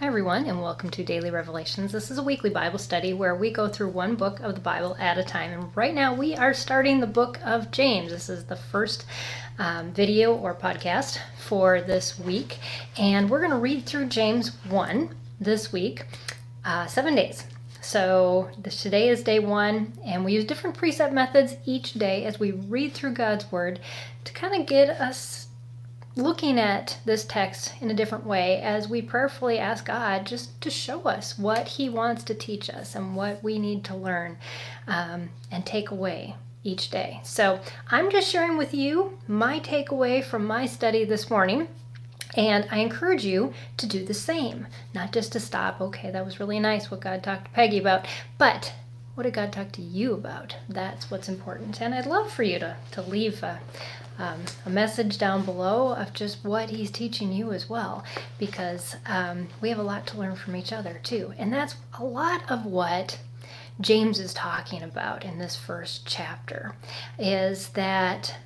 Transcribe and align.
Hi, 0.00 0.08
everyone, 0.08 0.46
and 0.46 0.60
welcome 0.60 0.90
to 0.90 1.04
Daily 1.04 1.30
Revelations. 1.30 1.92
This 1.92 2.10
is 2.10 2.18
a 2.18 2.22
weekly 2.22 2.50
Bible 2.50 2.80
study 2.80 3.12
where 3.12 3.36
we 3.36 3.52
go 3.52 3.68
through 3.68 3.90
one 3.90 4.16
book 4.16 4.40
of 4.40 4.56
the 4.56 4.60
Bible 4.60 4.96
at 4.98 5.18
a 5.18 5.22
time. 5.22 5.52
And 5.52 5.76
right 5.76 5.94
now, 5.94 6.12
we 6.12 6.34
are 6.34 6.52
starting 6.52 6.98
the 6.98 7.06
book 7.06 7.38
of 7.44 7.70
James. 7.70 8.10
This 8.10 8.28
is 8.28 8.46
the 8.46 8.56
first 8.56 9.04
um, 9.60 9.92
video 9.92 10.34
or 10.34 10.52
podcast 10.52 11.20
for 11.38 11.80
this 11.80 12.18
week. 12.18 12.58
And 12.98 13.30
we're 13.30 13.38
going 13.38 13.52
to 13.52 13.56
read 13.56 13.86
through 13.86 14.06
James 14.06 14.56
1 14.68 15.14
this 15.38 15.72
week, 15.72 16.06
uh, 16.64 16.86
seven 16.86 17.14
days. 17.14 17.44
So 17.80 18.50
this, 18.58 18.82
today 18.82 19.10
is 19.10 19.22
day 19.22 19.38
one, 19.38 19.92
and 20.04 20.24
we 20.24 20.32
use 20.32 20.44
different 20.44 20.76
precept 20.76 21.12
methods 21.12 21.54
each 21.66 21.92
day 21.92 22.24
as 22.24 22.40
we 22.40 22.50
read 22.50 22.94
through 22.94 23.12
God's 23.12 23.52
Word 23.52 23.78
to 24.24 24.32
kind 24.32 24.60
of 24.60 24.66
get 24.66 24.88
us 24.88 25.43
looking 26.16 26.58
at 26.58 26.98
this 27.04 27.24
text 27.24 27.74
in 27.80 27.90
a 27.90 27.94
different 27.94 28.26
way 28.26 28.60
as 28.60 28.88
we 28.88 29.02
prayerfully 29.02 29.58
ask 29.58 29.86
God 29.86 30.26
just 30.26 30.60
to 30.60 30.70
show 30.70 31.02
us 31.02 31.38
what 31.38 31.68
He 31.68 31.88
wants 31.88 32.22
to 32.24 32.34
teach 32.34 32.70
us 32.70 32.94
and 32.94 33.16
what 33.16 33.42
we 33.42 33.58
need 33.58 33.84
to 33.84 33.96
learn 33.96 34.38
um, 34.86 35.30
and 35.50 35.66
take 35.66 35.90
away 35.90 36.36
each 36.62 36.90
day. 36.90 37.20
So 37.24 37.60
I'm 37.90 38.10
just 38.10 38.30
sharing 38.30 38.56
with 38.56 38.72
you 38.72 39.18
my 39.26 39.60
takeaway 39.60 40.24
from 40.24 40.46
my 40.46 40.66
study 40.66 41.04
this 41.04 41.28
morning. 41.28 41.68
And 42.36 42.66
I 42.70 42.78
encourage 42.78 43.24
you 43.24 43.52
to 43.76 43.86
do 43.86 44.04
the 44.04 44.14
same, 44.14 44.66
not 44.92 45.12
just 45.12 45.30
to 45.32 45.40
stop, 45.40 45.80
okay, 45.80 46.10
that 46.10 46.24
was 46.24 46.40
really 46.40 46.58
nice 46.58 46.90
what 46.90 47.00
God 47.00 47.22
talked 47.22 47.44
to 47.44 47.50
Peggy 47.52 47.78
about, 47.78 48.06
but 48.38 48.72
what 49.14 49.22
did 49.22 49.34
God 49.34 49.52
talk 49.52 49.70
to 49.72 49.82
you 49.82 50.14
about? 50.14 50.56
That's 50.68 51.10
what's 51.10 51.28
important. 51.28 51.80
And 51.80 51.94
I'd 51.94 52.06
love 52.06 52.32
for 52.32 52.42
you 52.42 52.58
to, 52.58 52.76
to 52.90 53.02
leave 53.02 53.44
a, 53.44 53.60
um, 54.18 54.40
a 54.64 54.70
message 54.70 55.18
down 55.18 55.44
below 55.44 55.94
of 55.94 56.12
just 56.12 56.44
what 56.44 56.70
he's 56.70 56.90
teaching 56.90 57.32
you 57.32 57.52
as 57.52 57.68
well, 57.68 58.04
because 58.38 58.96
um, 59.06 59.48
we 59.60 59.68
have 59.68 59.78
a 59.78 59.82
lot 59.82 60.06
to 60.08 60.18
learn 60.18 60.36
from 60.36 60.56
each 60.56 60.72
other 60.72 61.00
too. 61.02 61.34
And 61.38 61.52
that's 61.52 61.76
a 61.98 62.04
lot 62.04 62.48
of 62.50 62.64
what 62.64 63.18
James 63.80 64.20
is 64.20 64.32
talking 64.32 64.82
about 64.82 65.24
in 65.24 65.38
this 65.38 65.56
first 65.56 66.06
chapter 66.06 66.76
is 67.18 67.70
that 67.70 68.36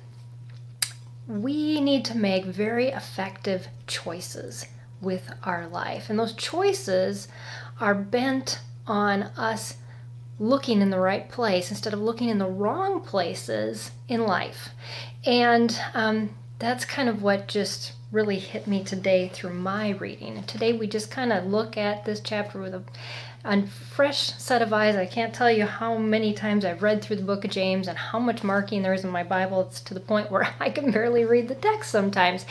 we 1.27 1.79
need 1.79 2.03
to 2.05 2.17
make 2.17 2.45
very 2.45 2.87
effective 2.87 3.67
choices 3.85 4.65
with 5.01 5.31
our 5.43 5.67
life. 5.67 6.09
And 6.09 6.17
those 6.17 6.33
choices 6.33 7.27
are 7.79 7.93
bent 7.93 8.59
on 8.87 9.23
us 9.37 9.75
looking 10.39 10.81
in 10.81 10.89
the 10.89 10.99
right 10.99 11.29
place 11.29 11.69
instead 11.69 11.93
of 11.93 11.99
looking 11.99 12.29
in 12.29 12.37
the 12.37 12.47
wrong 12.47 13.01
places 13.01 13.91
in 14.07 14.25
life. 14.25 14.69
And 15.25 15.77
um, 15.93 16.29
that's 16.59 16.85
kind 16.85 17.09
of 17.09 17.21
what 17.21 17.47
just 17.47 17.93
really 18.11 18.39
hit 18.39 18.65
me 18.65 18.83
today 18.83 19.29
through 19.29 19.53
my 19.53 19.89
reading. 19.91 20.37
And 20.37 20.47
today 20.47 20.73
we 20.73 20.87
just 20.87 21.11
kind 21.11 21.31
of 21.31 21.45
look 21.45 21.77
at 21.77 22.05
this 22.05 22.21
chapter 22.21 22.59
with 22.59 22.73
a, 22.73 22.83
a 23.43 23.67
fresh 23.67 24.33
set 24.37 24.61
of 24.61 24.73
eyes. 24.73 24.95
I 24.95 25.05
can't 25.05 25.33
tell 25.33 25.51
you 25.51 25.65
how 25.65 25.97
many 25.97 26.33
times 26.33 26.65
I've 26.65 26.81
read 26.81 27.01
through 27.01 27.17
the 27.17 27.23
book 27.23 27.45
of 27.45 27.51
James 27.51 27.87
and 27.87 27.97
how 27.97 28.17
much 28.17 28.43
marking 28.43 28.81
there 28.81 28.93
is 28.93 29.03
in 29.03 29.11
my 29.11 29.23
Bible. 29.23 29.61
It's 29.61 29.81
to 29.81 29.93
the 29.93 29.99
point 29.99 30.31
where 30.31 30.53
I 30.59 30.69
can 30.69 30.91
barely 30.91 31.25
read 31.25 31.49
the 31.49 31.55
text 31.55 31.91
sometimes. 31.91 32.45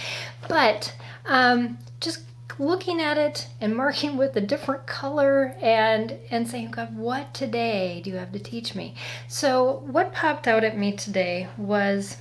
But 0.47 0.95
um, 1.27 1.79
just 2.01 2.21
looking 2.59 3.01
at 3.01 3.19
it 3.19 3.49
and 3.61 3.77
marking 3.77 4.17
with 4.17 4.35
a 4.37 4.41
different 4.41 4.87
color 4.87 5.55
and 5.61 6.19
and 6.31 6.49
saying 6.49 6.71
god 6.71 6.97
what 6.97 7.33
today 7.35 8.01
do 8.03 8.11
you 8.11 8.17
have 8.17 8.33
to 8.33 8.39
teach 8.39 8.75
me? 8.75 8.95
So 9.27 9.83
what 9.87 10.13
popped 10.13 10.49
out 10.49 10.65
at 10.65 10.77
me 10.77 10.93
today 10.93 11.49
was 11.57 12.17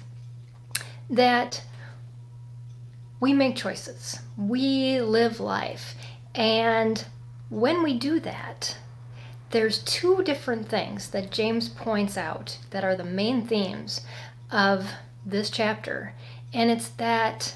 that 1.09 1.63
we 3.19 3.33
make 3.33 3.55
choices. 3.55 4.19
We 4.37 5.01
live 5.01 5.39
life. 5.39 5.95
And 6.35 7.03
when 7.49 7.81
we 7.81 7.97
do 7.97 8.19
that 8.19 8.77
there's 9.51 9.79
two 9.79 10.21
different 10.23 10.67
things 10.67 11.09
that 11.11 11.31
james 11.31 11.69
points 11.69 12.17
out 12.17 12.57
that 12.71 12.83
are 12.83 12.97
the 12.97 13.03
main 13.05 13.47
themes 13.47 14.01
of 14.51 14.91
this 15.25 15.49
chapter. 15.49 16.13
And 16.53 16.69
it's 16.69 16.89
that 16.89 17.55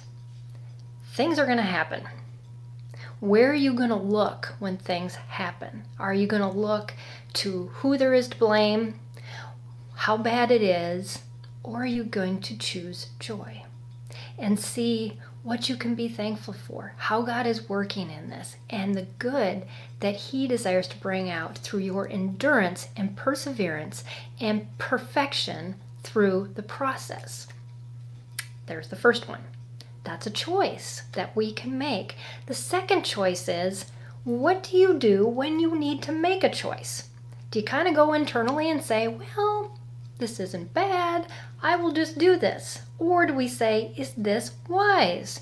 things 1.13 1.37
are 1.37 1.45
going 1.45 1.57
to 1.57 1.63
happen 1.63 2.07
where 3.21 3.51
are 3.51 3.55
you 3.55 3.73
going 3.73 3.89
to 3.89 3.95
look 3.95 4.55
when 4.57 4.77
things 4.77 5.13
happen? 5.13 5.83
Are 5.99 6.13
you 6.13 6.25
going 6.25 6.41
to 6.41 6.49
look 6.49 6.95
to 7.33 7.67
who 7.75 7.95
there 7.95 8.15
is 8.15 8.27
to 8.29 8.37
blame, 8.37 8.99
how 9.93 10.17
bad 10.17 10.49
it 10.51 10.63
is, 10.63 11.19
or 11.63 11.83
are 11.83 11.85
you 11.85 12.03
going 12.03 12.41
to 12.41 12.57
choose 12.57 13.11
joy 13.19 13.63
and 14.39 14.59
see 14.59 15.19
what 15.43 15.69
you 15.69 15.75
can 15.75 15.93
be 15.93 16.07
thankful 16.07 16.55
for, 16.55 16.95
how 16.97 17.21
God 17.21 17.45
is 17.45 17.69
working 17.69 18.09
in 18.09 18.31
this, 18.31 18.55
and 18.71 18.95
the 18.95 19.05
good 19.19 19.67
that 19.99 20.15
He 20.15 20.47
desires 20.47 20.87
to 20.87 20.97
bring 20.97 21.29
out 21.29 21.59
through 21.59 21.81
your 21.81 22.09
endurance 22.09 22.87
and 22.97 23.15
perseverance 23.15 24.03
and 24.39 24.65
perfection 24.79 25.75
through 26.01 26.49
the 26.55 26.63
process? 26.63 27.47
There's 28.65 28.87
the 28.87 28.95
first 28.95 29.27
one. 29.27 29.43
That's 30.03 30.27
a 30.27 30.31
choice 30.31 31.03
that 31.13 31.35
we 31.35 31.53
can 31.53 31.77
make. 31.77 32.15
The 32.47 32.53
second 32.53 33.03
choice 33.03 33.47
is 33.47 33.85
what 34.23 34.63
do 34.63 34.77
you 34.77 34.97
do 34.97 35.27
when 35.27 35.59
you 35.59 35.77
need 35.77 36.01
to 36.03 36.11
make 36.11 36.43
a 36.43 36.49
choice? 36.49 37.09
Do 37.49 37.59
you 37.59 37.65
kind 37.65 37.87
of 37.87 37.95
go 37.95 38.13
internally 38.13 38.69
and 38.69 38.83
say, 38.83 39.07
well, 39.07 39.77
this 40.17 40.39
isn't 40.39 40.73
bad, 40.73 41.27
I 41.61 41.75
will 41.75 41.91
just 41.91 42.17
do 42.17 42.37
this? 42.37 42.81
Or 42.97 43.25
do 43.25 43.33
we 43.33 43.47
say, 43.47 43.93
is 43.97 44.13
this 44.13 44.51
wise? 44.67 45.41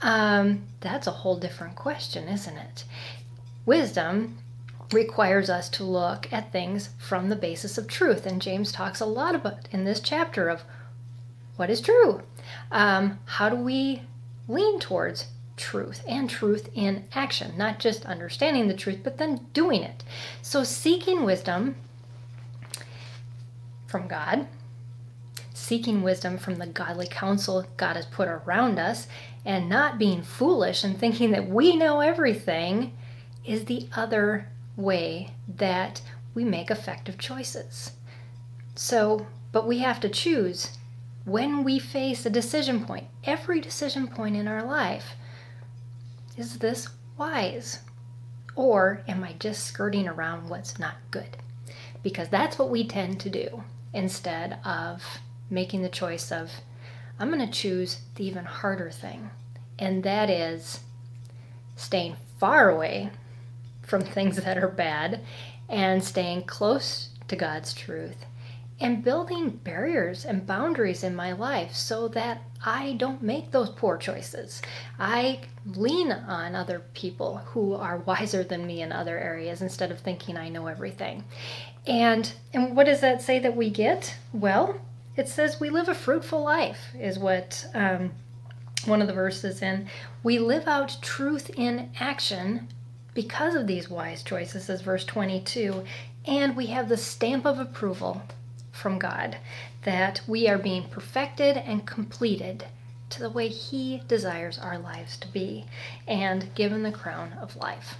Um, 0.00 0.64
that's 0.80 1.06
a 1.06 1.12
whole 1.12 1.36
different 1.36 1.76
question, 1.76 2.28
isn't 2.28 2.56
it? 2.56 2.84
Wisdom 3.66 4.38
requires 4.92 5.48
us 5.48 5.68
to 5.70 5.84
look 5.84 6.30
at 6.32 6.52
things 6.52 6.90
from 6.98 7.28
the 7.28 7.36
basis 7.36 7.78
of 7.78 7.88
truth. 7.88 8.26
And 8.26 8.42
James 8.42 8.72
talks 8.72 9.00
a 9.00 9.06
lot 9.06 9.34
about 9.34 9.68
in 9.70 9.84
this 9.84 10.00
chapter 10.00 10.48
of 10.48 10.62
what 11.56 11.70
is 11.70 11.80
true 11.80 12.22
um, 12.70 13.18
how 13.24 13.48
do 13.48 13.56
we 13.56 14.02
lean 14.48 14.78
towards 14.80 15.26
truth 15.56 16.02
and 16.08 16.28
truth 16.28 16.68
in 16.74 17.04
action, 17.12 17.56
not 17.56 17.78
just 17.78 18.04
understanding 18.06 18.68
the 18.68 18.74
truth, 18.74 19.00
but 19.02 19.18
then 19.18 19.46
doing 19.52 19.82
it. 19.82 20.02
So, 20.42 20.64
seeking 20.64 21.24
wisdom 21.24 21.76
from 23.86 24.08
God, 24.08 24.46
seeking 25.52 26.02
wisdom 26.02 26.38
from 26.38 26.56
the 26.56 26.66
godly 26.66 27.06
counsel 27.06 27.66
God 27.76 27.96
has 27.96 28.06
put 28.06 28.28
around 28.28 28.78
us, 28.78 29.06
and 29.44 29.68
not 29.68 29.98
being 29.98 30.22
foolish 30.22 30.84
and 30.84 30.98
thinking 30.98 31.30
that 31.30 31.48
we 31.48 31.76
know 31.76 32.00
everything 32.00 32.96
is 33.44 33.66
the 33.66 33.88
other 33.94 34.48
way 34.76 35.30
that 35.46 36.00
we 36.34 36.44
make 36.44 36.70
effective 36.70 37.18
choices. 37.18 37.92
So, 38.74 39.26
but 39.52 39.68
we 39.68 39.78
have 39.78 40.00
to 40.00 40.08
choose 40.08 40.78
when 41.24 41.64
we 41.64 41.78
face 41.78 42.26
a 42.26 42.30
decision 42.30 42.84
point, 42.84 43.06
every 43.24 43.60
decision 43.60 44.08
point 44.08 44.36
in 44.36 44.46
our 44.46 44.62
life, 44.62 45.14
is 46.36 46.58
this 46.58 46.88
wise? 47.16 47.80
Or 48.54 49.02
am 49.08 49.24
I 49.24 49.32
just 49.38 49.64
skirting 49.64 50.06
around 50.06 50.48
what's 50.48 50.78
not 50.78 50.96
good? 51.10 51.38
Because 52.02 52.28
that's 52.28 52.58
what 52.58 52.70
we 52.70 52.86
tend 52.86 53.20
to 53.20 53.30
do 53.30 53.64
instead 53.92 54.58
of 54.64 55.02
making 55.48 55.82
the 55.82 55.88
choice 55.88 56.30
of, 56.30 56.50
I'm 57.18 57.30
going 57.30 57.44
to 57.44 57.52
choose 57.52 58.00
the 58.16 58.26
even 58.26 58.44
harder 58.44 58.90
thing. 58.90 59.30
And 59.78 60.02
that 60.02 60.28
is 60.28 60.80
staying 61.76 62.16
far 62.38 62.68
away 62.68 63.10
from 63.82 64.02
things 64.02 64.36
that 64.44 64.58
are 64.58 64.68
bad 64.68 65.20
and 65.68 66.04
staying 66.04 66.42
close 66.42 67.08
to 67.28 67.36
God's 67.36 67.72
truth 67.72 68.26
and 68.80 69.04
building 69.04 69.50
barriers 69.50 70.24
and 70.24 70.46
boundaries 70.46 71.04
in 71.04 71.14
my 71.14 71.32
life 71.32 71.74
so 71.74 72.08
that 72.08 72.42
I 72.64 72.94
don't 72.94 73.22
make 73.22 73.50
those 73.50 73.70
poor 73.70 73.96
choices. 73.96 74.60
I 74.98 75.40
lean 75.64 76.10
on 76.10 76.54
other 76.54 76.82
people 76.92 77.38
who 77.38 77.74
are 77.74 77.98
wiser 77.98 78.42
than 78.42 78.66
me 78.66 78.82
in 78.82 78.90
other 78.90 79.18
areas 79.18 79.62
instead 79.62 79.90
of 79.90 80.00
thinking 80.00 80.36
I 80.36 80.48
know 80.48 80.66
everything. 80.66 81.24
And 81.86 82.32
and 82.52 82.74
what 82.76 82.86
does 82.86 83.00
that 83.00 83.22
say 83.22 83.38
that 83.38 83.56
we 83.56 83.70
get? 83.70 84.16
Well, 84.32 84.80
it 85.16 85.28
says 85.28 85.60
we 85.60 85.70
live 85.70 85.88
a 85.88 85.94
fruitful 85.94 86.42
life 86.42 86.88
is 86.98 87.18
what 87.18 87.66
um, 87.74 88.12
one 88.86 89.00
of 89.00 89.06
the 89.06 89.14
verses 89.14 89.62
in. 89.62 89.88
We 90.22 90.38
live 90.38 90.66
out 90.66 90.96
truth 91.00 91.50
in 91.50 91.90
action 92.00 92.68
because 93.14 93.54
of 93.54 93.66
these 93.66 93.88
wise 93.88 94.22
choices, 94.24 94.68
as 94.68 94.80
verse 94.80 95.04
22, 95.04 95.84
and 96.24 96.56
we 96.56 96.66
have 96.66 96.88
the 96.88 96.96
stamp 96.96 97.44
of 97.44 97.60
approval 97.60 98.22
from 98.74 98.98
God, 98.98 99.38
that 99.82 100.20
we 100.26 100.48
are 100.48 100.58
being 100.58 100.88
perfected 100.88 101.56
and 101.56 101.86
completed 101.86 102.66
to 103.10 103.20
the 103.20 103.30
way 103.30 103.48
He 103.48 104.02
desires 104.08 104.58
our 104.58 104.78
lives 104.78 105.16
to 105.18 105.28
be, 105.28 105.64
and 106.08 106.52
given 106.54 106.82
the 106.82 106.92
crown 106.92 107.32
of 107.40 107.56
life. 107.56 107.94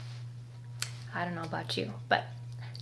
I 1.14 1.24
don't 1.24 1.36
know 1.36 1.42
about 1.42 1.76
you, 1.76 1.92
but 2.08 2.24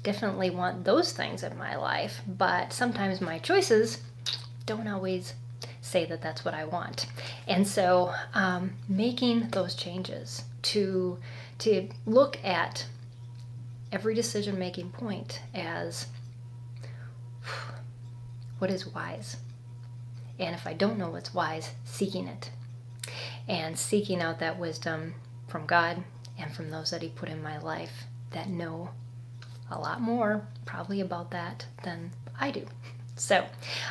definitely 0.02 0.48
want 0.48 0.84
those 0.84 1.12
things 1.12 1.42
in 1.42 1.56
my 1.58 1.76
life, 1.76 2.22
but 2.26 2.72
sometimes 2.72 3.20
my 3.20 3.38
choices 3.38 4.00
don't 4.64 4.88
always 4.88 5.34
say 5.82 6.06
that 6.06 6.22
that's 6.22 6.44
what 6.44 6.54
I 6.54 6.64
want. 6.64 7.06
And 7.46 7.68
so, 7.68 8.14
um, 8.32 8.72
making 8.88 9.48
those 9.50 9.74
changes 9.74 10.44
to 10.62 11.18
to 11.58 11.88
look 12.06 12.42
at 12.42 12.86
every 13.92 14.14
decision 14.14 14.58
making 14.58 14.90
point 14.90 15.40
as 15.54 16.06
what 18.62 18.70
is 18.70 18.86
wise. 18.86 19.38
And 20.38 20.54
if 20.54 20.68
I 20.68 20.72
don't 20.72 20.96
know 20.96 21.10
what's 21.10 21.34
wise, 21.34 21.72
seeking 21.84 22.28
it. 22.28 22.50
And 23.48 23.76
seeking 23.76 24.22
out 24.22 24.38
that 24.38 24.56
wisdom 24.56 25.14
from 25.48 25.66
God 25.66 26.04
and 26.38 26.54
from 26.54 26.70
those 26.70 26.92
that 26.92 27.02
He 27.02 27.08
put 27.08 27.28
in 27.28 27.42
my 27.42 27.58
life 27.58 28.04
that 28.30 28.48
know 28.48 28.90
a 29.68 29.80
lot 29.80 30.00
more, 30.00 30.46
probably 30.64 31.00
about 31.00 31.32
that, 31.32 31.66
than 31.82 32.12
I 32.40 32.52
do. 32.52 32.64
So, 33.14 33.44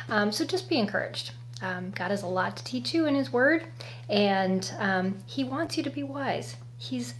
um, 0.08 0.32
so 0.32 0.44
just 0.44 0.68
be 0.68 0.78
encouraged. 0.78 1.30
Um, 1.62 1.92
God 1.92 2.10
has 2.10 2.22
a 2.22 2.26
lot 2.26 2.56
to 2.56 2.64
teach 2.64 2.92
you 2.92 3.06
in 3.06 3.14
His 3.14 3.32
Word, 3.32 3.64
and 4.08 4.68
um, 4.78 5.18
He 5.26 5.44
wants 5.44 5.76
you 5.76 5.84
to 5.84 5.90
be 5.90 6.02
wise. 6.02 6.56
He's 6.76 7.14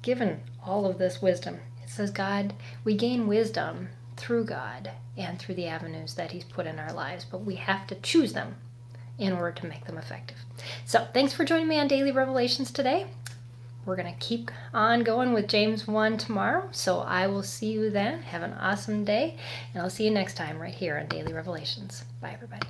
given 0.00 0.40
all 0.64 0.86
of 0.86 0.96
this 0.96 1.20
wisdom. 1.20 1.60
It 1.82 1.90
says, 1.90 2.10
God, 2.10 2.54
we 2.82 2.94
gain 2.94 3.26
wisdom 3.26 3.90
through 4.20 4.44
God 4.44 4.90
and 5.16 5.38
through 5.38 5.54
the 5.54 5.66
avenues 5.66 6.14
that 6.14 6.32
He's 6.32 6.44
put 6.44 6.66
in 6.66 6.78
our 6.78 6.92
lives, 6.92 7.24
but 7.24 7.44
we 7.44 7.56
have 7.56 7.86
to 7.86 7.94
choose 7.96 8.34
them 8.34 8.56
in 9.18 9.32
order 9.32 9.52
to 9.52 9.66
make 9.66 9.86
them 9.86 9.98
effective. 9.98 10.36
So, 10.84 11.08
thanks 11.12 11.32
for 11.32 11.44
joining 11.44 11.68
me 11.68 11.78
on 11.78 11.88
Daily 11.88 12.12
Revelations 12.12 12.70
today. 12.70 13.06
We're 13.86 13.96
going 13.96 14.12
to 14.12 14.20
keep 14.20 14.50
on 14.74 15.02
going 15.02 15.32
with 15.32 15.48
James 15.48 15.88
1 15.88 16.18
tomorrow. 16.18 16.68
So, 16.70 17.00
I 17.00 17.26
will 17.26 17.42
see 17.42 17.72
you 17.72 17.90
then. 17.90 18.22
Have 18.22 18.42
an 18.42 18.52
awesome 18.52 19.04
day, 19.04 19.36
and 19.72 19.82
I'll 19.82 19.90
see 19.90 20.04
you 20.04 20.10
next 20.10 20.34
time 20.34 20.58
right 20.58 20.74
here 20.74 20.98
on 20.98 21.06
Daily 21.06 21.32
Revelations. 21.32 22.04
Bye, 22.20 22.32
everybody. 22.34 22.66